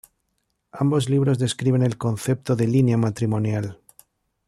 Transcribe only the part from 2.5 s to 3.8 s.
de línea matrimonial.